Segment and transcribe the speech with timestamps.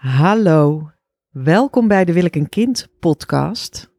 [0.00, 0.90] Hallo,
[1.30, 3.90] welkom bij de Wil ik een kind podcast.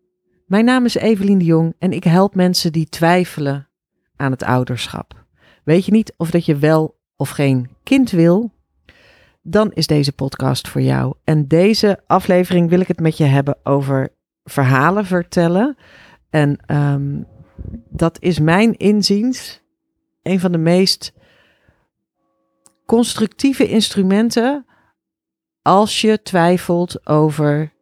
[0.45, 3.69] Mijn naam is Evelien de Jong en ik help mensen die twijfelen
[4.15, 5.25] aan het ouderschap.
[5.63, 8.51] Weet je niet of dat je wel of geen kind wil?
[9.41, 11.15] Dan is deze podcast voor jou.
[11.23, 14.09] En deze aflevering wil ik het met je hebben over
[14.43, 15.77] verhalen vertellen.
[16.29, 17.23] En ehm,
[17.89, 19.61] dat is mijn inziens
[20.21, 21.13] een van de meest
[22.85, 24.65] constructieve instrumenten
[25.61, 27.73] als je twijfelt over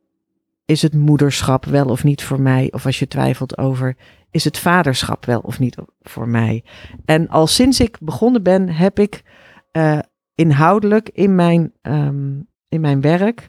[0.65, 3.95] is het moederschap wel of niet voor mij, of als je twijfelt over
[4.31, 6.63] is het vaderschap wel of niet voor mij.
[7.05, 9.23] En al sinds ik begonnen ben, heb ik
[9.71, 9.99] uh,
[10.35, 13.47] inhoudelijk in mijn, um, in mijn werk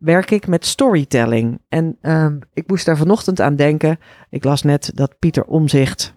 [0.00, 1.60] werk ik met storytelling.
[1.68, 3.98] En um, ik moest daar vanochtend aan denken.
[4.30, 6.14] Ik las net dat Pieter Omzicht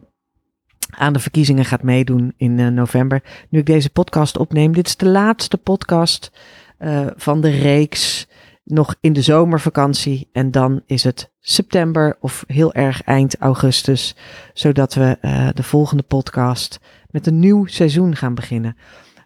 [0.89, 3.23] aan de verkiezingen gaat meedoen in uh, november.
[3.49, 6.31] Nu ik deze podcast opneem, dit is de laatste podcast
[6.83, 8.27] uh, van de reeks
[8.63, 10.29] nog in de zomervakantie.
[10.31, 14.15] En dan is het september of heel erg eind augustus.
[14.53, 18.77] Zodat we uh, de volgende podcast met een nieuw seizoen gaan beginnen.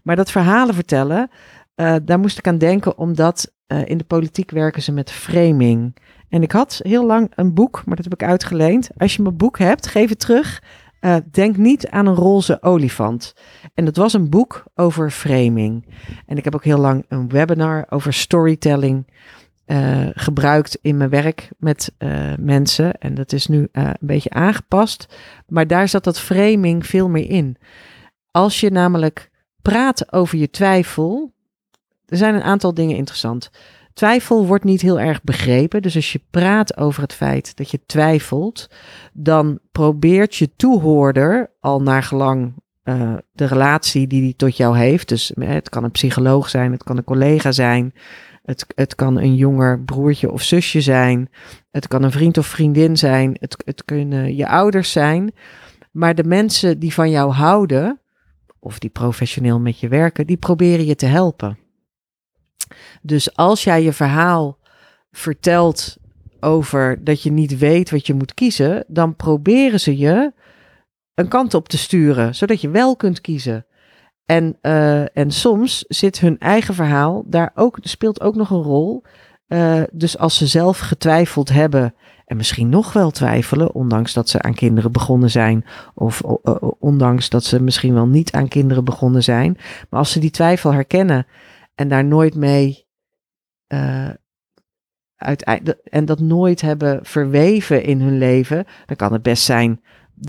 [0.04, 1.30] Maar dat verhalen vertellen,
[1.76, 5.96] uh, daar moest ik aan denken, omdat in de politiek werken ze met framing.
[6.30, 8.90] En ik had heel lang een boek, maar dat heb ik uitgeleend.
[8.98, 10.62] Als je mijn boek hebt, geef het terug.
[11.08, 13.34] Uh, denk niet aan een roze olifant.
[13.74, 15.86] En dat was een boek over framing.
[16.26, 19.08] En ik heb ook heel lang een webinar over storytelling
[19.66, 22.94] uh, gebruikt in mijn werk met uh, mensen.
[22.94, 25.16] En dat is nu een beetje aangepast.
[25.48, 27.58] Maar daar zat dat framing veel meer in.
[28.32, 29.30] Als je namelijk
[29.62, 31.34] praat over je twijfel.
[32.06, 33.50] Er zijn een aantal dingen interessant.
[33.98, 35.82] Twijfel wordt niet heel erg begrepen.
[35.82, 38.70] Dus als je praat over het feit dat je twijfelt,
[39.14, 42.54] dan probeert je toehoorder al naar gelang
[42.84, 45.08] uh, de relatie die die tot jou heeft.
[45.08, 47.94] Dus het kan een psycholoog zijn, het kan een collega zijn,
[48.44, 51.30] het, het kan een jonger broertje of zusje zijn,
[51.72, 55.34] het kan een vriend of vriendin zijn, het, het kunnen je ouders zijn.
[55.92, 58.00] Maar de mensen die van jou houden,
[58.60, 61.66] of die professioneel met je werken, die proberen je te helpen.
[63.08, 64.58] Dus als jij je verhaal
[65.12, 65.98] vertelt
[66.40, 70.34] over dat je niet weet wat je moet kiezen, dan proberen ze je
[71.14, 73.66] een kant op te sturen, zodat je wel kunt kiezen.
[74.26, 79.04] En, uh, en soms zit hun eigen verhaal daar ook, speelt ook nog een rol.
[79.48, 84.42] Uh, dus als ze zelf getwijfeld hebben en misschien nog wel twijfelen, ondanks dat ze
[84.42, 86.22] aan kinderen begonnen zijn, of
[86.80, 89.58] ondanks dat ze misschien wel niet aan kinderen begonnen zijn,
[89.90, 91.26] maar als ze die twijfel herkennen
[91.76, 92.87] en daar nooit mee
[93.68, 94.10] uh,
[95.84, 99.82] en dat nooit hebben verweven in hun leven, dan kan het best zijn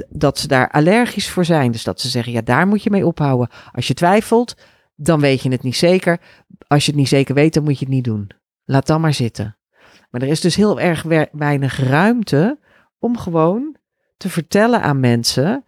[0.09, 1.72] dat ze daar allergisch voor zijn.
[1.72, 3.49] Dus dat ze zeggen, ja, daar moet je mee ophouden.
[3.72, 4.56] Als je twijfelt,
[4.94, 6.21] dan weet je het niet zeker.
[6.66, 8.31] Als je het niet zeker weet, dan moet je het niet doen.
[8.65, 9.56] Laat dan maar zitten.
[10.10, 12.59] Maar er is dus heel erg weinig ruimte
[12.99, 13.76] om gewoon
[14.16, 15.65] te vertellen aan mensen: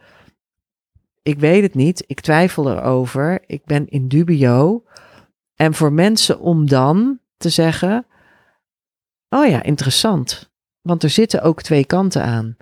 [1.22, 4.84] ik weet het niet, ik twijfel erover, ik ben in dubio.
[5.54, 8.06] En voor mensen om dan te zeggen:
[9.28, 10.50] Oh ja, interessant.
[10.80, 12.56] Want er zitten ook twee kanten aan.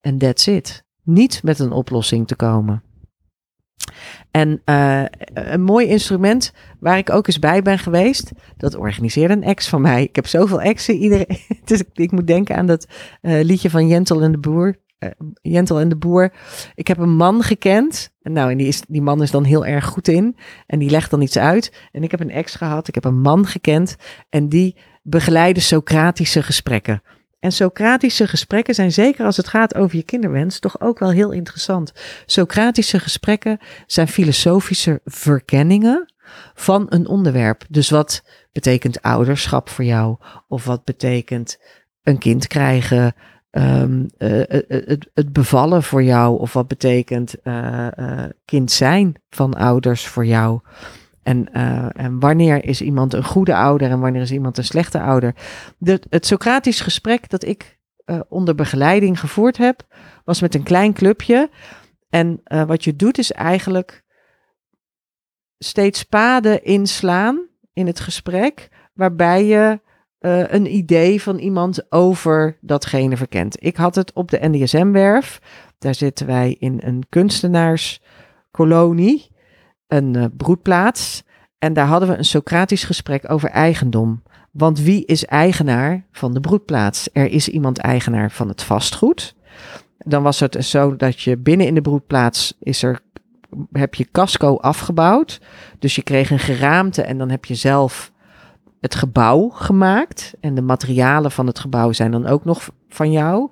[0.00, 0.84] En that's it.
[1.02, 2.82] Niet met een oplossing te komen.
[4.30, 9.42] En uh, een mooi instrument waar ik ook eens bij ben geweest, dat organiseerde een
[9.42, 10.02] ex van mij.
[10.02, 11.38] Ik heb zoveel exen, iedereen.
[11.64, 12.86] Dus ik, moet denken aan dat
[13.22, 14.76] uh, liedje van Jentel en de Boer.
[14.98, 15.10] Uh,
[15.42, 16.32] Jentel en de Boer.
[16.74, 18.10] Ik heb een man gekend.
[18.22, 20.36] En nou, en die, is, die man is dan heel erg goed in.
[20.66, 21.72] En die legt dan iets uit.
[21.92, 22.88] En ik heb een ex gehad.
[22.88, 23.96] Ik heb een man gekend.
[24.28, 27.02] En die begeleide Socratische gesprekken.
[27.40, 31.30] En Socratische gesprekken zijn zeker als het gaat over je kinderwens toch ook wel heel
[31.30, 31.92] interessant.
[32.26, 36.12] Socratische gesprekken zijn filosofische verkenningen
[36.54, 37.64] van een onderwerp.
[37.68, 38.22] Dus wat
[38.52, 40.16] betekent ouderschap voor jou?
[40.48, 41.58] Of wat betekent
[42.02, 43.14] een kind krijgen?
[43.50, 46.38] Um, uh, het, het, bevallen voor jou?
[46.38, 47.34] Of wat betekent
[48.44, 50.60] kind zijn van ouders voor jou?
[51.22, 51.52] En,
[51.92, 55.34] en, wanneer is iemand een goede ouder en wanneer is iemand een slechte ouder?
[55.78, 57.78] De, het Socratisch gesprek dat ik
[58.28, 59.86] onder begeleiding gevoerd heb,
[60.24, 61.50] was met een klein clubje.
[62.10, 64.04] En wat je doet is eigenlijk
[65.58, 69.80] steeds paden inslaan in het gesprek, waarbij je
[70.20, 73.64] een idee van iemand over datgene verkent.
[73.64, 75.40] Ik had het op de NDSM-werf.
[75.78, 79.36] Daar zitten wij in een kunstenaarskolonie
[79.88, 81.22] een uh, broedplaats.
[81.58, 84.22] En daar hadden we een Socratisch gesprek over eigendom.
[84.50, 87.08] Want wie is eigenaar van de broedplaats?
[87.12, 89.34] Er is iemand eigenaar van het vastgoed.
[89.98, 93.00] Dan was het zo dat je binnen in de broedplaats is er,
[93.72, 95.40] heb je casco afgebouwd.
[95.78, 98.12] Dus je kreeg een geraamte en dan heb je zelf
[98.80, 100.34] het gebouw gemaakt.
[100.40, 103.50] En de materialen van het gebouw zijn dan ook nog van jou.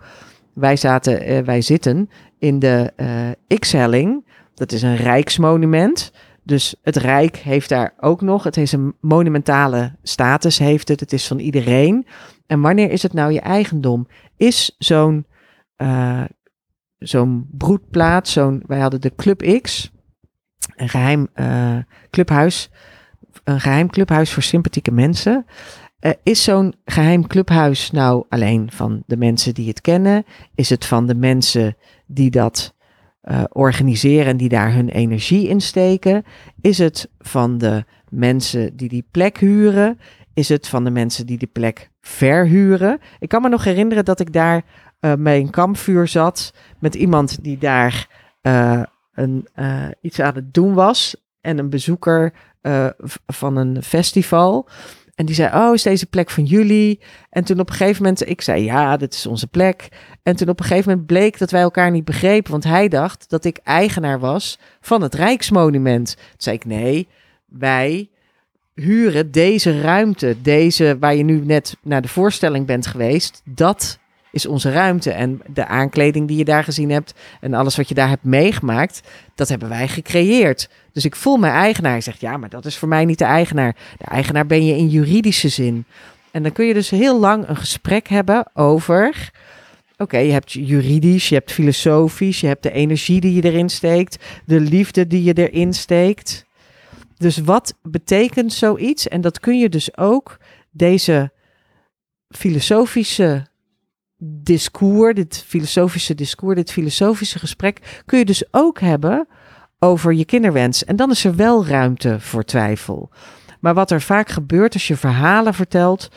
[0.55, 4.27] Wij, zaten, eh, wij zitten in de uh, X-helling.
[4.55, 6.13] Dat is een rijksmonument.
[6.43, 8.45] Dus het Rijk heeft daar ook nog.
[8.45, 11.01] Het heeft een monumentale status, heeft het.
[11.01, 12.07] Het is van iedereen.
[12.47, 14.09] En wanneer is het nou je eigendom?
[14.37, 15.27] Is zo'n
[15.77, 16.25] uh,
[16.99, 19.93] zo'n broedplaats, zo'n, wij hadden de Club X,
[20.77, 21.29] een geheim
[22.11, 22.71] clubhuis,
[23.47, 25.47] een geheim clubhuis voor sympathieke mensen.
[26.01, 30.25] Uh, is zo'n geheim clubhuis nou alleen van de mensen die het kennen?
[30.55, 31.77] Is het van de mensen
[32.07, 32.75] die dat
[33.23, 36.25] uh, organiseren en die daar hun energie in steken?
[36.61, 39.99] Is het van de mensen die die plek huren?
[40.35, 42.99] Is het van de mensen die die plek verhuren?
[43.19, 44.63] Ik kan me nog herinneren dat ik daar
[45.01, 48.25] uh, bij een kampvuur zat met iemand die daar
[49.15, 49.49] een,
[50.01, 52.33] iets aan het doen was en een bezoeker
[53.27, 54.69] van een festival.
[55.15, 57.01] En die zei, oh, is deze plek van jullie?
[57.31, 59.89] En toen op een gegeven moment, ik zei, ja, dit is onze plek.
[60.23, 63.31] En toen op een gegeven moment bleek dat wij elkaar niet begrepen, want hij dacht
[63.31, 66.15] dat ik eigenaar was van het Rijksmonument.
[66.17, 67.09] Toen zei ik, nee,
[67.47, 68.09] wij
[68.75, 73.99] huren deze ruimte, deze waar je nu net naar de voorstelling bent geweest, dat
[74.37, 75.11] is onze ruimte.
[75.11, 79.01] En de aankleding die je daar gezien hebt en alles wat je daar hebt meegemaakt,
[79.35, 80.69] dat hebben wij gecreëerd.
[80.93, 81.93] Dus ik voel mijn eigenaar.
[81.93, 83.77] Hij zegt, ja, maar dat is voor mij niet de eigenaar.
[83.99, 85.85] De eigenaar ben je in juridische zin.
[86.31, 89.31] En dan kun je dus heel lang een gesprek hebben over...
[89.99, 94.25] Oké, je hebt juridisch, je hebt filosofisch, je hebt de energie die je erin steekt,
[94.45, 96.45] de liefde die je erin steekt.
[97.17, 99.09] Dus wat betekent zoiets?
[99.09, 100.37] En dat kun je dus ook,
[100.71, 101.31] deze
[102.29, 103.47] filosofische
[104.19, 109.29] discours, dit filosofische discours, dit filosofische gesprek, kun je dus ook hebben
[109.79, 110.85] over je kinderwens.
[110.85, 113.11] En dan is er wel ruimte voor twijfel.
[113.61, 116.09] Maar wat er vaak gebeurt als je verhalen vertelt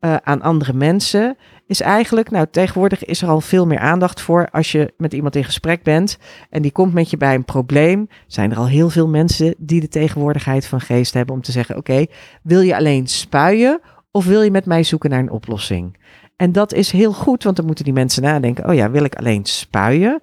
[0.00, 4.48] uh, aan andere mensen, is eigenlijk, nou tegenwoordig is er al veel meer aandacht voor
[4.50, 6.18] als je met iemand in gesprek bent
[6.50, 9.80] en die komt met je bij een probleem, zijn er al heel veel mensen die
[9.80, 12.06] de tegenwoordigheid van geest hebben om te zeggen, oké,
[12.42, 15.96] wil je alleen spuien of wil je met mij zoeken naar een oplossing?
[16.38, 19.14] En dat is heel goed, want dan moeten die mensen nadenken: oh ja, wil ik
[19.14, 20.20] alleen spuien?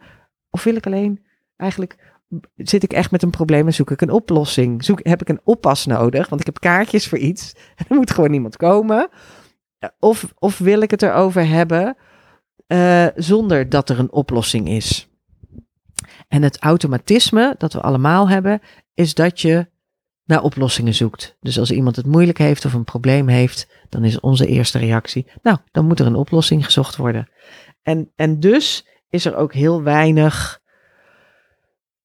[0.50, 1.26] Of wil ik alleen
[1.56, 2.16] eigenlijk
[2.56, 4.84] zit ik echt met een probleem en zoek ik een oplossing?
[4.84, 6.30] Zoek, heb ik een oppas nodig?
[6.30, 9.10] Want ik heb kaartjes voor iets en er moet gewoon iemand komen.
[10.00, 11.98] Of, of wil ik het erover hebben
[12.68, 15.10] uh, zonder dat er een oplossing is?
[16.28, 18.62] En het automatisme dat we allemaal hebben,
[18.94, 19.68] is dat je
[20.26, 21.38] naar oplossingen zoekt.
[21.42, 25.28] Dus als iemand het moeilijk heeft of een probleem heeft, dan is onze eerste reactie,
[25.42, 27.30] nou, dan moet er een oplossing gezocht worden.
[27.82, 30.60] En, en dus is er ook heel weinig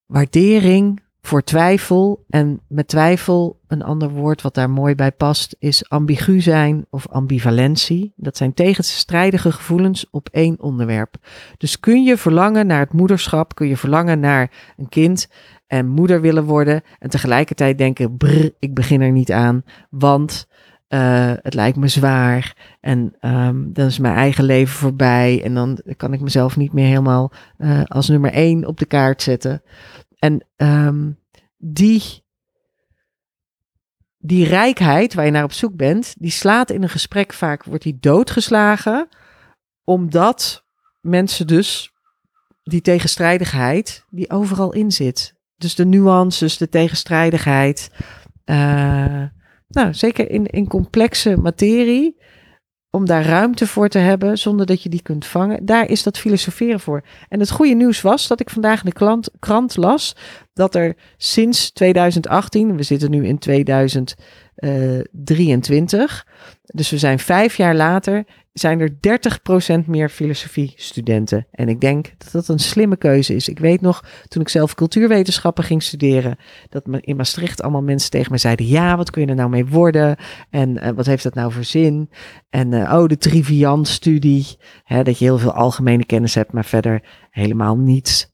[0.06, 2.24] waardering voor twijfel.
[2.28, 7.08] En met twijfel, een ander woord wat daar mooi bij past, is ambigu zijn of
[7.08, 8.12] ambivalentie.
[8.16, 11.14] Dat zijn tegenstrijdige gevoelens op één onderwerp.
[11.56, 15.28] Dus kun je verlangen naar het moederschap, kun je verlangen naar een kind
[15.70, 20.46] en moeder willen worden en tegelijkertijd denken, brr, ik begin er niet aan, want
[20.88, 25.82] uh, het lijkt me zwaar en um, dan is mijn eigen leven voorbij en dan
[25.96, 29.62] kan ik mezelf niet meer helemaal uh, als nummer één op de kaart zetten.
[30.18, 31.18] En um,
[31.56, 32.24] die,
[34.18, 37.84] die rijkheid waar je naar op zoek bent, die slaat in een gesprek vaak, wordt
[37.84, 39.08] die doodgeslagen,
[39.84, 40.64] omdat
[41.00, 41.92] mensen dus
[42.62, 45.38] die tegenstrijdigheid, die overal in zit.
[45.60, 47.90] Dus de nuances, de tegenstrijdigheid.
[48.44, 49.22] Uh,
[49.68, 52.16] nou, zeker in, in complexe materie,
[52.90, 56.18] om daar ruimte voor te hebben zonder dat je die kunt vangen, daar is dat
[56.18, 57.02] filosoferen voor.
[57.28, 60.16] En het goede nieuws was dat ik vandaag in de krant, krant las
[60.52, 63.38] dat er sinds 2018, we zitten nu in
[64.60, 66.26] 2023,
[66.62, 68.90] dus we zijn vijf jaar later, zijn er
[69.82, 71.46] 30% meer filosofie-studenten.
[71.50, 73.48] En ik denk dat dat een slimme keuze is.
[73.48, 76.36] Ik weet nog, toen ik zelf cultuurwetenschappen ging studeren,
[76.68, 79.66] dat in Maastricht allemaal mensen tegen me zeiden: Ja, wat kun je er nou mee
[79.66, 80.16] worden?
[80.50, 82.10] En uh, wat heeft dat nou voor zin?
[82.50, 84.46] En uh, oh, de Triviant-studie.
[85.02, 88.28] Dat je heel veel algemene kennis hebt, maar verder helemaal niets.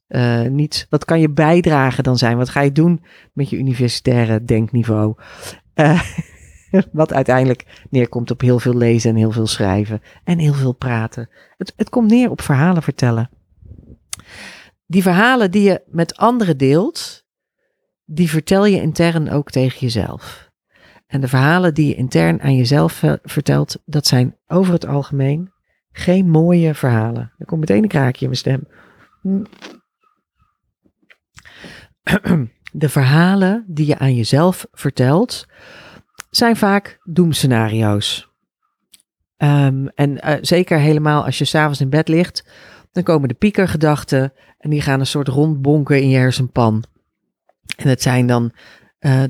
[0.49, 0.85] Niets.
[0.89, 2.37] Wat kan je bijdragen dan zijn?
[2.37, 3.03] Wat ga je doen
[3.33, 5.15] met je universitaire denkniveau?
[6.91, 11.29] Wat uiteindelijk neerkomt op heel veel lezen en heel veel schrijven en heel veel praten.
[11.57, 13.29] Het, het komt neer op verhalen vertellen.
[14.85, 17.25] Die verhalen die je met anderen deelt,
[18.05, 20.51] die vertel je intern ook tegen jezelf.
[21.07, 25.51] En de verhalen die je intern aan jezelf vertelt, dat zijn over het algemeen
[25.91, 27.33] geen mooie verhalen.
[27.37, 28.67] Er komt meteen een kraakje in mijn stem.
[32.71, 35.45] De verhalen die je aan jezelf vertelt,
[36.29, 38.29] zijn vaak doemscenario's.
[39.37, 42.45] Um, en uh, zeker helemaal als je s'avonds in bed ligt,
[42.91, 46.83] dan komen de piekergedachten en die gaan een soort rondbonken in je hersenpan.
[47.75, 48.51] En het zijn dan
[48.99, 49.23] uh,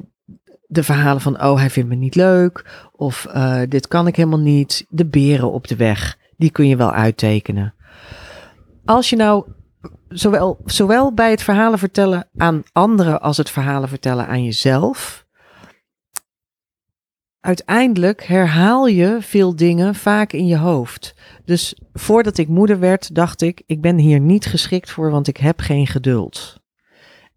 [0.67, 4.39] de verhalen van, oh hij vindt me niet leuk, of uh, dit kan ik helemaal
[4.39, 7.73] niet, de beren op de weg, die kun je wel uittekenen.
[8.85, 9.45] Als je nou
[10.09, 15.25] zowel, zowel bij het verhalen vertellen aan anderen als het verhalen vertellen aan jezelf,
[17.39, 21.15] uiteindelijk herhaal je veel dingen vaak in je hoofd.
[21.45, 25.37] Dus voordat ik moeder werd, dacht ik: ik ben hier niet geschikt voor, want ik
[25.37, 26.61] heb geen geduld.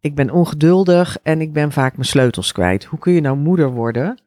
[0.01, 2.85] Ik ben ongeduldig en ik ben vaak mijn sleutels kwijt.
[2.85, 4.23] Hoe kun je nou moeder worden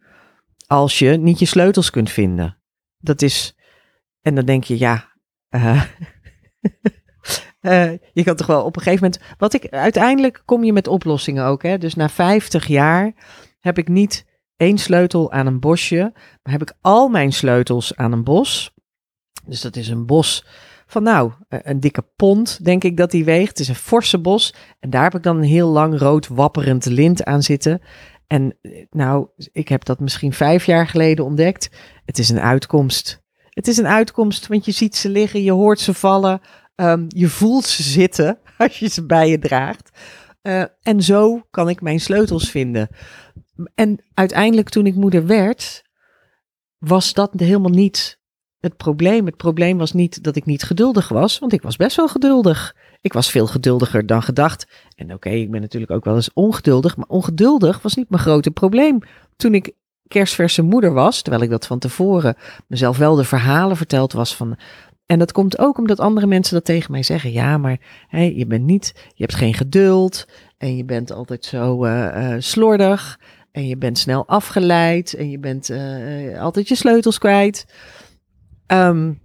[0.67, 2.57] als je niet je sleutels kunt vinden?
[2.97, 3.55] Dat is.
[4.21, 5.11] En dan denk je, ja.
[5.49, 5.83] Uh,
[7.63, 9.37] uh, je kan toch wel op een gegeven moment.
[9.37, 11.63] Wat ik uiteindelijk kom je met oplossingen ook.
[11.63, 11.77] Hè?
[11.77, 13.13] Dus na 50 jaar
[13.59, 14.25] heb ik niet
[14.57, 18.73] één sleutel aan een bosje, maar heb ik al mijn sleutels aan een bos.
[19.45, 20.45] Dus dat is een bos
[20.87, 23.49] van nou, eh, een dikke pond denk ik dat die weegt.
[23.49, 26.85] Het is een forse bos en daar heb ik dan een heel lang rood wapperend
[26.85, 27.81] lint aan zitten.
[28.27, 31.69] En eh, nou, ik heb dat misschien vijf jaar geleden ontdekt.
[32.05, 33.21] Het is een uitkomst.
[33.49, 36.41] Het is een uitkomst, want je ziet ze liggen, je hoort ze vallen,
[36.75, 39.89] um, je voelt ze zitten als je ze bij je draagt.
[40.41, 42.87] Uh, en zo kan ik mijn sleutels vinden.
[43.75, 45.83] En uiteindelijk toen ik moeder werd,
[46.77, 48.21] was dat helemaal niet
[48.59, 49.25] het probleem.
[49.25, 52.75] Het probleem was niet dat ik niet geduldig was, want ik was best wel geduldig.
[53.01, 54.67] Ik was veel geduldiger dan gedacht.
[54.95, 58.51] En oké, ik ben natuurlijk ook wel eens ongeduldig, maar ongeduldig was niet mijn grote
[58.51, 58.99] probleem.
[59.35, 59.73] Toen ik
[60.07, 62.35] kerstverse moeder was, terwijl ik dat van tevoren
[62.67, 64.57] mezelf wel de verhalen verteld was van.
[65.13, 67.31] En dat komt ook omdat andere mensen dat tegen mij zeggen.
[67.31, 67.77] Ja, maar
[68.09, 70.27] je bent niet, je hebt geen geduld
[70.57, 73.19] en je bent altijd zo uh, uh, slordig.
[73.51, 77.65] En je bent snel afgeleid en je bent uh, altijd je sleutels kwijt.
[78.67, 79.19] Um,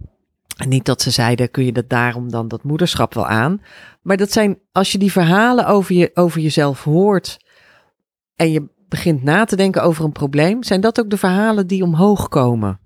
[0.67, 3.61] niet dat ze zeiden, kun je dat daarom dan dat moederschap wel aan.
[4.01, 7.37] Maar dat zijn, als je die verhalen over, je, over jezelf hoort
[8.35, 11.83] en je begint na te denken over een probleem, zijn dat ook de verhalen die
[11.83, 12.79] omhoog komen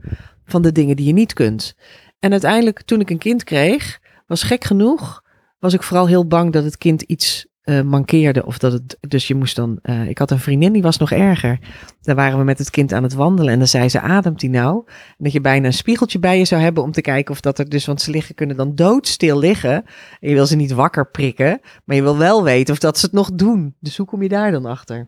[0.45, 1.75] van de dingen die je niet kunt.
[2.23, 5.23] En uiteindelijk, toen ik een kind kreeg, was gek genoeg,
[5.59, 8.45] was ik vooral heel bang dat het kind iets uh, mankeerde.
[8.45, 11.11] Of dat het, dus je moest dan, uh, ik had een vriendin die was nog
[11.11, 11.59] erger.
[12.01, 14.49] Daar waren we met het kind aan het wandelen en dan zei ze, ademt die
[14.49, 14.83] nou?
[14.87, 17.59] En dat je bijna een spiegeltje bij je zou hebben om te kijken of dat
[17.59, 19.73] er dus, want ze liggen, kunnen dan doodstil liggen.
[20.19, 23.05] En je wil ze niet wakker prikken, maar je wil wel weten of dat ze
[23.05, 23.75] het nog doen.
[23.79, 25.07] Dus hoe kom je daar dan achter?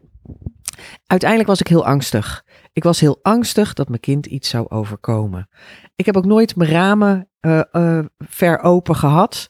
[1.08, 2.44] Uiteindelijk was ik heel angstig.
[2.74, 5.48] Ik was heel angstig dat mijn kind iets zou overkomen.
[5.96, 9.50] Ik heb ook nooit mijn ramen uh, ver open gehad.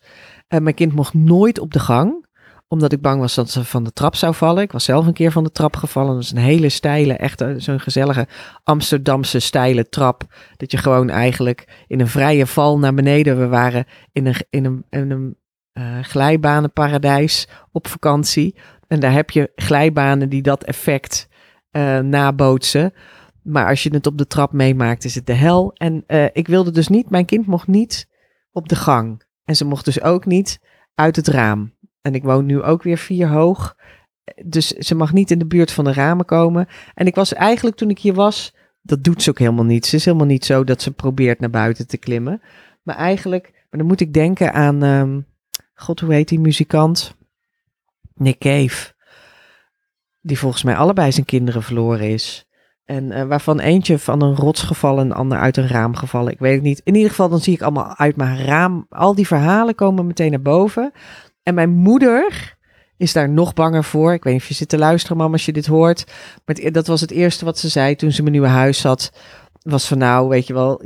[0.49, 2.23] Uh, mijn kind mocht nooit op de gang
[2.67, 4.63] omdat ik bang was dat ze van de trap zou vallen.
[4.63, 6.13] Ik was zelf een keer van de trap gevallen.
[6.13, 8.27] Dat is een hele steile, echt zo'n gezellige
[8.63, 10.23] Amsterdamse steile trap.
[10.57, 13.39] Dat je gewoon eigenlijk in een vrije val naar beneden.
[13.39, 18.55] We waren in een, in een, in een glijbanenparadijs op vakantie.
[18.87, 21.27] En daar heb je glijbanen die dat effect
[22.01, 22.93] nabootsen.
[23.45, 25.73] Maar als je het op de trap meemaakt, is het de hel.
[25.73, 28.09] En uh, ik wilde dus niet, mijn kind mocht niet
[28.51, 29.23] op de gang.
[29.43, 30.59] En ze mocht dus ook niet
[30.95, 31.73] uit het raam.
[32.01, 33.75] En ik woon nu ook weer vier hoog.
[34.45, 36.67] Dus ze mag niet in de buurt van de ramen komen.
[36.93, 39.85] En ik was eigenlijk toen ik hier was, dat doet ze ook helemaal niet.
[39.85, 42.41] Ze is helemaal niet zo dat ze probeert naar buiten te klimmen.
[42.83, 45.25] Maar eigenlijk, maar dan moet ik denken aan, um,
[45.73, 47.15] god hoe heet die muzikant?
[48.13, 48.93] Nick Cave.
[50.21, 52.47] Die volgens mij allebei zijn kinderen verloren is.
[52.85, 56.31] En uh, waarvan eentje van een rots gevallen en ander uit een raam gevallen.
[56.31, 56.81] Ik weet het niet.
[56.83, 58.85] In ieder geval, dan zie ik allemaal uit mijn raam.
[58.89, 60.91] Al die verhalen komen meteen naar boven.
[61.43, 62.55] En mijn moeder
[62.97, 64.13] is daar nog banger voor.
[64.13, 66.05] Ik weet niet of je zit te luisteren, mam, als je dit hoort.
[66.45, 69.11] Maar dat was het eerste wat ze zei toen ze mijn nieuwe huis zat.
[69.61, 70.81] Was van nou, weet je wel,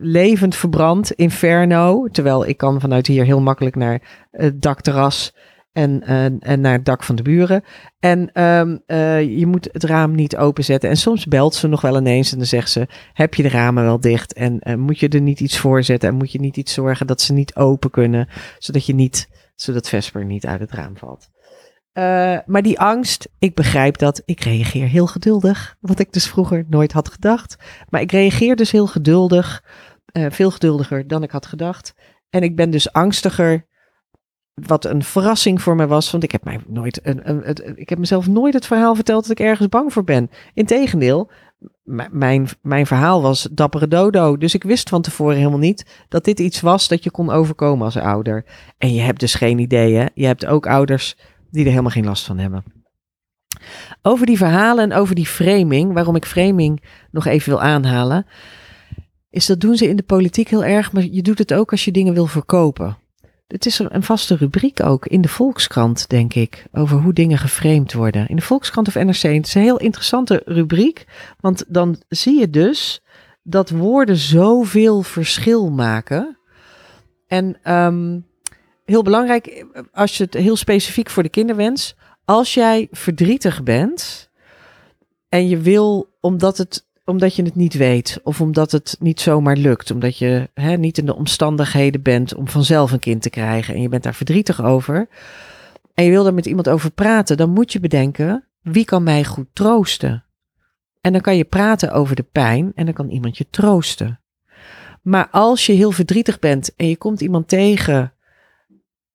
[0.00, 2.08] levend verbrand, inferno.
[2.08, 5.34] Terwijl ik kan vanuit hier heel makkelijk naar het dakterras
[5.76, 7.62] en, uh, en naar het dak van de buren.
[7.98, 10.90] En um, uh, je moet het raam niet openzetten.
[10.90, 13.84] En soms belt ze nog wel ineens en dan zegt ze: Heb je de ramen
[13.84, 14.32] wel dicht?
[14.32, 16.08] En uh, moet je er niet iets voor zetten?
[16.08, 18.28] En moet je niet iets zorgen dat ze niet open kunnen,
[18.58, 21.28] zodat je niet zodat Vesper niet uit het raam valt.
[22.46, 24.22] Maar die angst, ik begrijp dat.
[24.24, 27.56] Ik reageer heel geduldig, wat ik dus vroeger nooit had gedacht.
[27.88, 29.64] Maar ik reageer dus heel geduldig,
[30.12, 31.94] veel geduldiger dan ik had gedacht.
[32.30, 33.66] En ik ben dus angstiger,
[34.56, 36.10] wat een verrassing voor mij was.
[36.10, 39.38] Want ik heb, mij nooit een, een, ik heb mezelf nooit het verhaal verteld dat
[39.38, 40.30] ik ergens bang voor ben.
[40.54, 41.30] Integendeel,
[42.10, 44.36] mijn, mijn verhaal was dappere dodo.
[44.36, 47.84] Dus ik wist van tevoren helemaal niet dat dit iets was dat je kon overkomen
[47.84, 48.44] als ouder.
[48.78, 50.08] En je hebt dus geen idee?
[50.14, 51.16] Je hebt ook ouders
[51.50, 52.64] die er helemaal geen last van hebben.
[54.02, 58.26] Over die verhalen en over die framing, waarom ik framing nog even wil aanhalen,
[59.30, 61.84] is dat doen ze in de politiek heel erg, maar je doet het ook als
[61.84, 62.96] je dingen wil verkopen.
[63.46, 67.92] Het is een vaste rubriek ook in de Volkskrant, denk ik, over hoe dingen geframed
[67.92, 68.28] worden.
[68.28, 69.22] In de Volkskrant of NRC.
[69.22, 71.04] Het is een heel interessante rubriek,
[71.40, 73.02] want dan zie je dus
[73.42, 76.38] dat woorden zoveel verschil maken.
[77.26, 78.20] En ehm,
[78.84, 84.30] heel belangrijk, als je het heel specifiek voor de kinderwens, als jij verdrietig bent
[85.28, 89.56] en je wil, omdat, het, omdat je het niet weet of omdat het niet zomaar
[89.56, 93.74] lukt, omdat je hè, niet in de omstandigheden bent om vanzelf een kind te krijgen
[93.74, 95.08] en je bent daar verdrietig over
[95.94, 99.24] en je wil daar met iemand over praten, dan moet je bedenken, wie kan mij
[99.24, 100.24] goed troosten?
[101.00, 104.20] En dan kan je praten over de pijn en dan kan iemand je troosten.
[105.02, 108.12] Maar als je heel verdrietig bent en je komt iemand tegen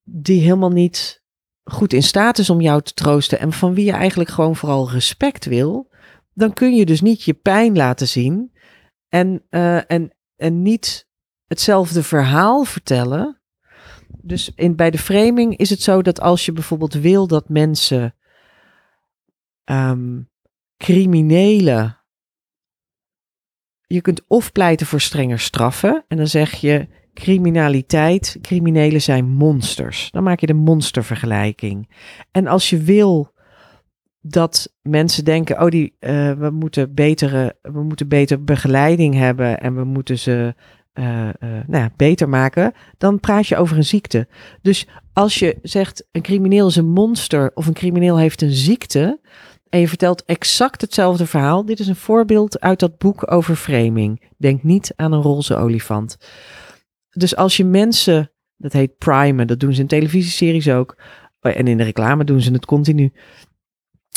[0.04, 1.24] die helemaal niet
[1.64, 4.92] goed in staat is om jou te troosten en van wie je eigenlijk gewoon vooral
[4.92, 5.91] respect wil,
[6.34, 8.52] dan kun je dus niet je pijn laten zien
[9.10, 11.08] en, uh, en, en niet
[11.48, 13.42] hetzelfde verhaal vertellen.
[14.22, 18.16] Dus in, bij de framing is het zo dat als je bijvoorbeeld wil dat mensen
[19.66, 20.30] um,
[20.78, 22.00] criminelen.
[23.82, 30.12] Je kunt of pleiten voor strenger straffen en dan zeg je criminaliteit, criminelen zijn monsters.
[30.12, 31.96] Dan maak je de monstervergelijking.
[32.32, 33.34] En als je wil
[34.22, 39.76] dat mensen denken, oh die, uh, we moeten betere, we moeten beter begeleiding hebben en
[39.76, 40.56] we moeten ze
[40.94, 44.28] uh, uh, nou ja, beter maken, dan praat je over een ziekte.
[44.62, 49.20] Dus als je zegt een crimineel is een monster of een crimineel heeft een ziekte,
[49.72, 51.66] en je vertelt exact hetzelfde verhaal.
[51.66, 54.30] Dit is een voorbeeld uit dat boek over framing.
[54.38, 56.18] Denk niet aan een roze olifant.
[57.10, 60.98] Dus als je mensen, dat heet primen, dat doen ze in televisieseries ook.
[61.40, 63.14] En in de reclame doen ze het continu.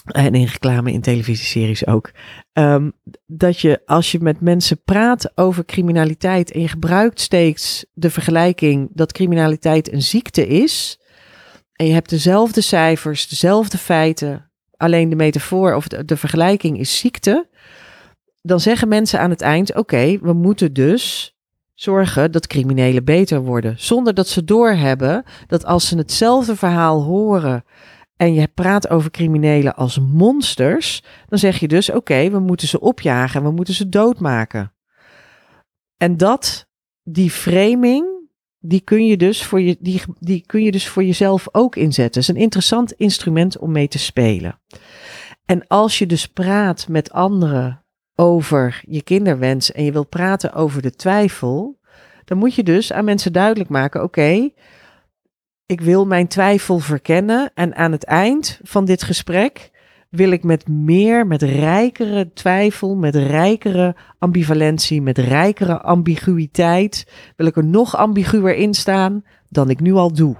[0.05, 2.11] En in reclame in televisieseries ook.
[2.53, 2.93] Um,
[3.27, 8.89] dat je als je met mensen praat over criminaliteit en je gebruikt steeds de vergelijking
[8.93, 10.99] dat criminaliteit een ziekte is.
[11.73, 17.49] En je hebt dezelfde cijfers, dezelfde feiten, alleen de metafoor of de, vergelijking is ziekte,
[18.43, 21.35] dan zeggen mensen aan het eind: oké, we moeten dus
[21.75, 23.75] zorgen dat criminelen beter worden.
[23.79, 27.65] Zonder dat ze doorhebben dat als ze hetzelfde verhaal horen
[28.17, 32.81] en je praat over criminelen als monsters, dan zeg je dus: oké, we moeten ze
[32.81, 34.73] opjagen, we moeten ze doodmaken.
[35.97, 36.69] En dat,
[37.03, 38.07] die framing,
[38.59, 42.21] die kun je dus voor, je, die, die kun je dus voor jezelf ook inzetten.
[42.21, 44.61] Het is een interessant instrument om mee te spelen.
[45.45, 50.83] En als je dus praat met anderen over je kinderwens en je wil praten over
[50.83, 51.81] de twijfel,
[52.25, 54.51] dan moet je dus aan mensen duidelijk maken: oké,
[55.67, 59.71] ik wil mijn twijfel verkennen en aan het eind van dit gesprek
[60.09, 67.57] wil ik met meer, met rijkere twijfel, met rijkere ambivalentie, met rijkere ambiguïteit, wil ik
[67.57, 70.37] er nog ambiguer in staan dan ik nu al doe.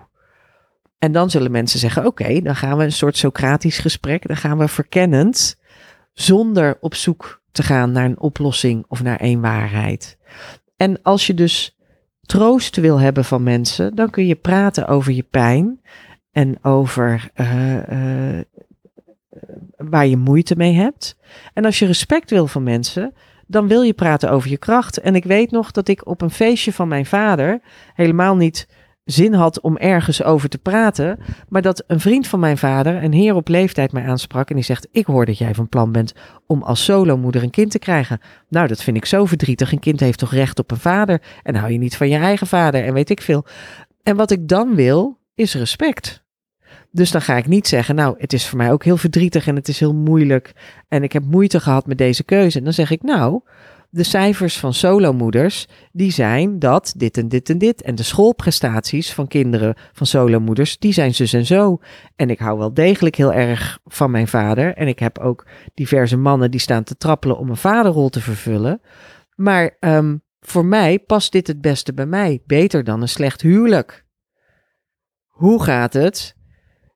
[0.99, 4.59] En dan zullen mensen zeggen: Oké, dan gaan we een soort Socratisch gesprek, dan gaan
[4.59, 5.57] we verkennend,
[6.13, 10.19] zonder op zoek te gaan naar een oplossing of naar één waarheid.
[10.77, 11.74] En als je dus
[12.27, 15.81] troost wil hebben van mensen, dan kun je praten over je pijn
[16.33, 18.41] en over uh, uh,
[19.77, 21.17] waar je moeite mee hebt.
[21.53, 23.15] En als je respect wil van mensen,
[23.47, 24.99] dan wil je praten over je kracht.
[24.99, 27.61] En ik weet nog dat ik op een feestje van mijn vader
[27.95, 28.69] helemaal niet
[29.05, 31.19] zin had om ergens over te praten.
[31.49, 34.49] Maar dat een vriend van mijn vader, een heer op leeftijd, mij aansprak.
[34.49, 36.15] En die zegt: Ik hoor dat jij van plan bent
[36.47, 38.21] om als solomoeder een kind te krijgen.
[38.49, 39.73] Nou, dat vind ik zo verdrietig.
[39.73, 41.23] Een kind heeft toch recht op een vader.
[41.43, 43.45] En hou je niet van je eigen vader en weet ik veel.
[44.03, 46.23] En wat ik dan wil, is respect.
[46.91, 49.57] Dus dan ga ik niet zeggen, nou, het is voor mij ook heel verdrietig en
[49.57, 50.53] het is heel moeilijk
[50.89, 52.59] en ik heb moeite gehad met deze keuze.
[52.59, 53.41] En dan zeg ik, nou,
[53.95, 57.83] de cijfers van solomoeders, die zijn dat dit en dit en dit.
[57.83, 61.79] En de schoolprestaties van kinderen van solomoeders, die zijn zus en zo.
[62.17, 64.75] En ik hou wel degelijk heel erg van mijn vader.
[64.75, 68.81] En ik heb ook diverse mannen die staan te trappelen om een vaderrol te vervullen.
[69.35, 72.43] Maar um, voor mij past dit het beste bij mij.
[72.47, 74.05] Beter dan een slecht huwelijk.
[75.27, 76.37] Hoe gaat het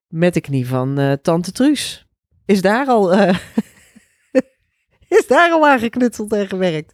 [0.09, 2.07] met de knie van uh, tante Truus.
[2.45, 3.29] Is daar al, uh,
[5.09, 6.93] is daar al aan geknutseld en gewerkt.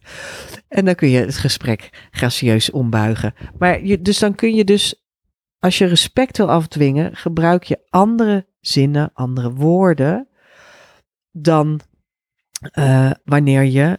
[0.67, 3.33] En dan kun je het gesprek gracieus ombuigen.
[3.57, 5.05] Maar je, dus dan kun je dus,
[5.59, 10.27] als je respect wil afdwingen, gebruik je andere zinnen, andere woorden
[11.31, 11.79] dan
[12.79, 13.97] uh, wanneer je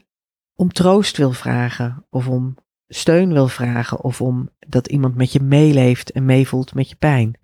[0.54, 2.56] om troost wil vragen of om
[2.88, 7.38] steun wil vragen of om dat iemand met je meeleeft en meevoelt met je pijn.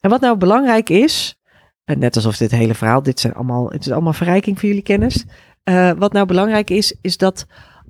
[0.00, 1.40] En wat nou belangrijk is,
[1.84, 4.82] En net alsof dit hele verhaal, dit zijn allemaal, het is allemaal verrijking voor jullie
[4.82, 5.24] kennis.
[5.68, 7.46] Uh, wat nou belangrijk is, is dat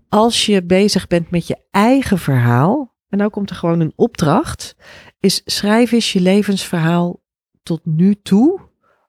[0.08, 4.76] als je bezig bent met je eigen verhaal, en nou komt er gewoon een opdracht,
[5.20, 7.22] is schrijf eens je levensverhaal
[7.62, 8.60] tot nu toe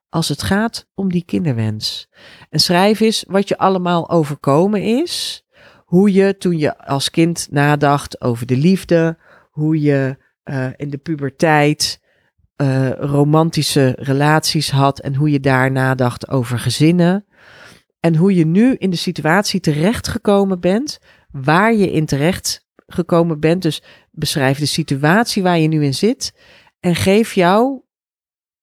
[0.08, 2.08] als het gaat om die kinderwens.
[2.50, 5.44] En schrijf eens wat je allemaal overkomen is.
[5.84, 9.18] Hoe je toen je als kind nadacht over de liefde,
[9.50, 12.00] hoe je uh, in de puberteit
[12.56, 17.26] uh, romantische relaties had en hoe je daar nadacht over gezinnen.
[18.00, 20.98] En hoe je nu in de situatie terechtgekomen bent,
[21.30, 23.62] waar je in terecht gekomen bent.
[23.62, 26.32] Dus beschrijf de situatie waar je nu in zit
[26.80, 27.80] en geef jou,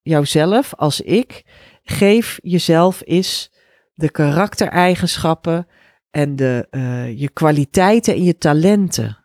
[0.01, 1.43] jouzelf als ik,
[1.83, 3.51] geef jezelf eens
[3.93, 5.67] de karaktereigenschappen
[6.11, 9.24] en de, uh, je kwaliteiten en je talenten.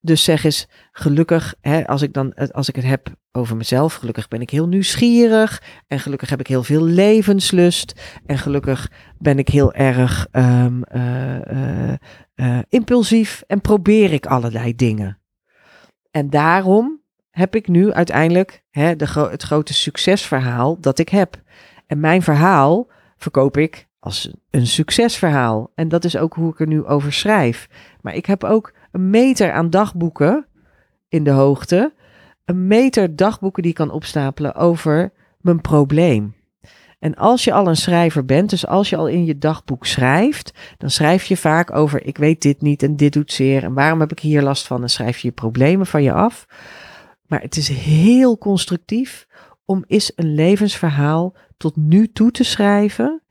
[0.00, 4.28] Dus zeg eens, gelukkig, hè, als, ik dan, als ik het heb over mezelf, gelukkig
[4.28, 5.62] ben ik heel nieuwsgierig.
[5.86, 8.00] En gelukkig heb ik heel veel levenslust.
[8.26, 11.92] En gelukkig ben ik heel erg um, uh,
[12.34, 15.18] uh, impulsief en probeer ik allerlei dingen.
[16.10, 21.42] En daarom heb ik nu uiteindelijk hè, de het grote succesverhaal dat ik heb.
[21.86, 25.72] En mijn verhaal verkoop ik als een succesverhaal.
[25.74, 27.68] En dat is ook hoe ik er nu over schrijf.
[28.00, 30.46] Maar ik heb ook een meter aan dagboeken
[31.08, 31.94] in de hoogte.
[32.44, 36.34] Een meter dagboeken die ik kan opstapelen over mijn probleem.
[36.98, 40.52] En als je al een schrijver bent, dus als je al in je dagboek schrijft,
[40.76, 44.00] dan schrijf je vaak over ik weet dit niet en dit doet zeer en waarom
[44.00, 46.46] heb ik hier last van en schrijf je je problemen van je af.
[47.26, 49.26] Maar het is heel constructief
[49.64, 53.22] om eens een levensverhaal tot nu toe te schrijven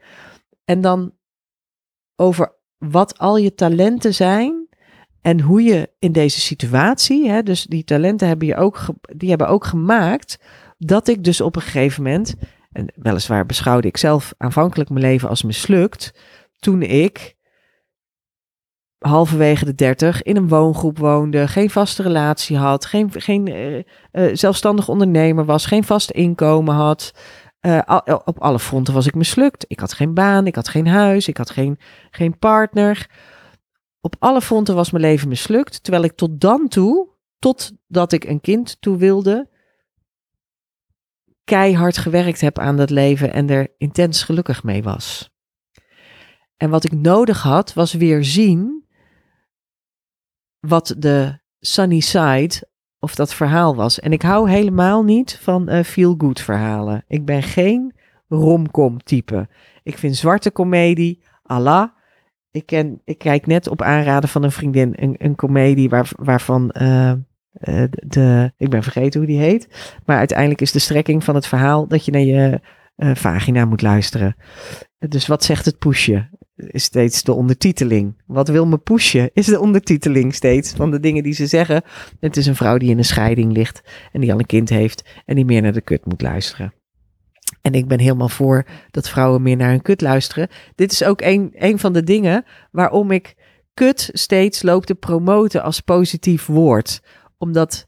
[0.65, 1.13] en dan
[2.15, 4.69] over wat al je talenten zijn
[5.22, 9.48] en hoe je in deze situatie, hè, dus die talenten hebben, je ook, die hebben
[9.48, 10.40] ook gemaakt
[10.78, 12.36] dat ik dus op een gegeven moment,
[12.72, 16.14] en weliswaar beschouwde ik zelf aanvankelijk mijn leven als mislukt,
[16.60, 17.38] toen ik
[19.00, 23.84] halverwege de dertig in een woongroep woonde, geen vaste relatie had, geen, geen uh, uh,
[24.36, 27.14] zelfstandig ondernemer was, geen vast inkomen had.
[27.62, 29.66] Uh, op alle fronten was ik mislukt.
[29.68, 31.80] Ik had geen baan, ik had geen huis, ik had geen,
[32.12, 33.10] geen partner
[34.02, 35.84] op alle fronten was mijn leven mislukt.
[35.84, 37.10] Terwijl ik tot dan toe,
[37.40, 39.50] totdat ik een kind toe wilde,
[41.44, 45.30] keihard gewerkt heb aan dat leven en er intens gelukkig mee was.
[46.58, 48.88] En wat ik nodig had, was weer zien
[50.60, 52.68] wat de sunny side
[53.00, 54.00] of dat verhaal was.
[54.00, 57.04] En ik hou helemaal niet van uh, feel-good verhalen.
[57.08, 57.94] Ik ben geen
[58.28, 59.50] romcom type.
[59.84, 61.90] Ik vind zwarte komedie, Allah,
[62.52, 66.76] ik, ken, ik kijk net op aanraden van een vriendin een, een komedie waar, waarvan
[66.82, 67.14] uh,
[68.08, 69.68] de, ik ben vergeten hoe die heet.
[70.06, 72.60] Maar uiteindelijk is de strekking van het verhaal dat je naar je
[72.98, 74.36] uh, vagina moet luisteren.
[75.00, 76.30] Dus wat zegt het pushje?
[76.56, 78.22] Is steeds de ondertiteling.
[78.26, 79.30] Wat wil me pushen?
[79.34, 81.82] Is de ondertiteling steeds van de dingen die ze zeggen.
[82.20, 83.82] Het is een vrouw die in een scheiding ligt
[84.12, 86.74] en die al een kind heeft en die meer naar de kut moet luisteren.
[87.62, 90.48] En ik ben helemaal voor dat vrouwen meer naar hun kut luisteren.
[90.76, 93.36] Dit is ook een, een van de dingen waarom ik
[93.74, 97.02] kut steeds loop te promoten als positief woord.
[97.38, 97.88] Omdat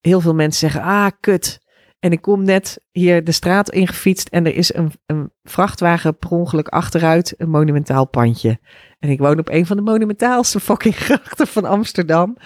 [0.00, 1.64] heel veel mensen zeggen, ah, kut.
[1.98, 6.30] En ik kom net hier de straat ingefietst en er is een, een vrachtwagen per
[6.30, 8.58] ongeluk achteruit een monumentaal pandje.
[8.98, 12.36] En ik woon op een van de monumentaalste fucking grachten van Amsterdam.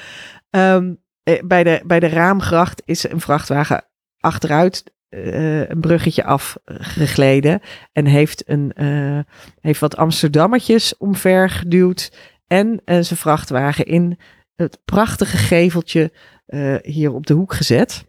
[0.50, 1.02] Um,
[1.44, 3.84] bij, de, bij de Raamgracht is een vrachtwagen
[4.18, 7.60] achteruit uh, een bruggetje afgegleden
[7.92, 9.20] en heeft, een, uh,
[9.60, 12.12] heeft wat Amsterdammertjes omver geduwd
[12.46, 14.18] en uh, zijn vrachtwagen in
[14.56, 16.12] het prachtige geveltje
[16.82, 18.04] hier op de hoek gezet.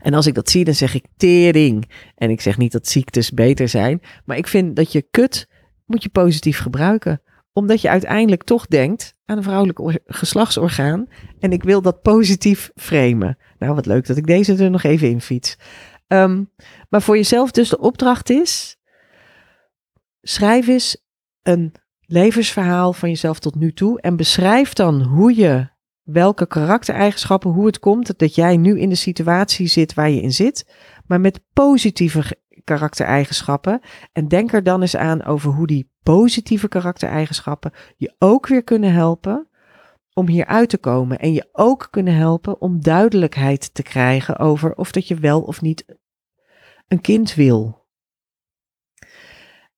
[0.00, 1.90] En als ik dat zie, dan zeg ik tering.
[2.14, 5.48] En ik zeg niet dat ziektes beter zijn, maar ik vind dat je kut
[5.86, 11.06] moet je positief gebruiken omdat je uiteindelijk toch denkt aan een vrouwelijk geslachtsorgaan.
[11.38, 13.38] En ik wil dat positief framen.
[13.62, 15.56] Nou, wat leuk dat ik deze er nog even in fiets.
[16.08, 16.50] Um,
[16.88, 18.76] maar voor jezelf dus de opdracht is:
[20.22, 21.04] schrijf eens
[21.42, 24.00] een levensverhaal van jezelf tot nu toe.
[24.00, 25.68] En beschrijf dan hoe je,
[26.02, 30.32] welke karaktereigenschappen, hoe het komt dat jij nu in de situatie zit waar je in
[30.32, 30.74] zit.
[31.06, 33.80] Maar met positieve karaktereigenschappen.
[34.12, 38.92] En denk er dan eens aan over hoe die positieve karaktereigenschappen je ook weer kunnen
[38.92, 39.48] helpen
[40.14, 41.18] om hier uit te komen.
[41.18, 45.60] En je ook kunnen helpen om duidelijkheid te krijgen over of dat je wel of
[45.60, 45.84] niet
[46.88, 47.80] een kind wil.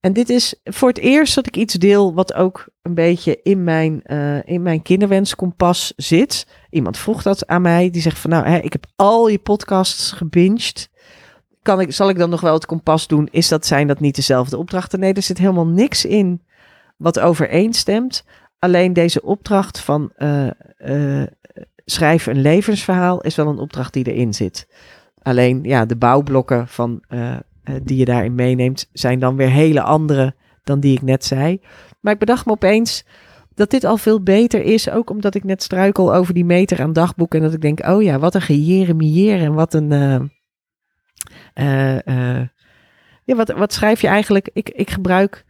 [0.01, 3.65] En dit is voor het eerst dat ik iets deel wat ook een beetje in
[3.65, 6.47] mijn, uh, in mijn kinderwenskompas zit.
[6.71, 7.91] Iemand vroeg dat aan mij.
[7.91, 10.93] Die zegt van nou, hè, ik heb al je podcasts gebinged
[11.65, 13.29] kan ik, zal ik dan nog wel het kompas doen?
[13.31, 15.01] Is dat zijn dat niet dezelfde opdrachten?
[15.01, 16.43] Nee, er zit helemaal niks in
[16.97, 18.25] wat overeenstemt.
[18.65, 20.47] Alleen deze opdracht van uh,
[20.87, 21.23] uh,
[21.85, 24.69] schrijf een levensverhaal is wel een opdracht die erin zit.
[25.23, 27.37] Alleen ja, de bouwblokken van, uh,
[27.83, 31.61] die je daarin meeneemt zijn dan weer hele andere dan die ik net zei.
[32.01, 33.05] Maar ik bedacht me opeens
[33.55, 34.91] dat dit al veel beter is.
[34.91, 37.39] Ook omdat ik net struikel over die meter aan dagboeken.
[37.39, 39.89] En dat ik denk, oh ja, wat een gejeremieer en wat een...
[43.25, 44.51] Ja, wat, wat schrijf je eigenlijk?
[44.53, 45.45] Ik, ik gebruik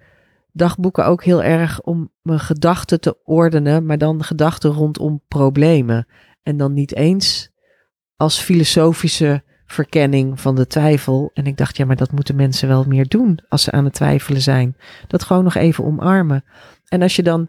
[0.54, 6.06] dagboeken ook heel erg om mijn gedachten te ordenen, maar dan gedachten rondom problemen.
[6.42, 7.50] En dan niet eens
[8.16, 11.30] als filosofische verkenning van de twijfel.
[11.34, 13.94] En ik dacht, ja, maar dat moeten mensen wel meer doen als ze aan het
[13.94, 14.76] twijfelen zijn.
[15.06, 16.44] Dat gewoon nog even omarmen.
[16.88, 17.48] En als je dan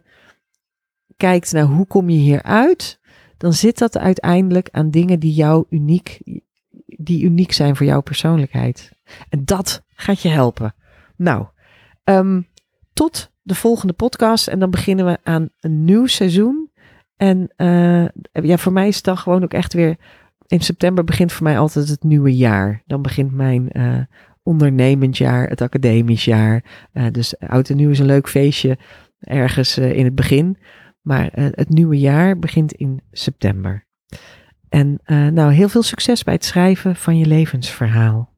[1.18, 3.00] kijkt naar hoe kom je hier uit,
[3.38, 6.20] dan zit dat uiteindelijk aan dingen die jou uniek,
[6.86, 8.92] die uniek zijn voor jouw persoonlijkheid.
[9.30, 10.76] En dat gaat je helpen.
[11.16, 11.46] Nou,
[12.04, 12.48] um,
[12.96, 14.48] tot de volgende podcast.
[14.48, 16.72] En dan beginnen we aan een nieuw seizoen.
[17.16, 19.98] En uh, ja, voor mij is dan gewoon ook echt weer.
[20.48, 22.84] In september begint voor mij altijd het nieuwe jaar.
[22.86, 23.98] Dan begint mijn uh,
[24.44, 26.64] ondernemend jaar, het academisch jaar.
[26.94, 28.78] Uh, dus oud en nieuw is een leuk feestje
[29.20, 30.58] ergens in het begin.
[31.02, 33.88] Maar het nieuwe jaar begint in september.
[34.70, 35.00] En
[35.34, 38.35] nou, heel veel succes bij het schrijven van je levensverhaal.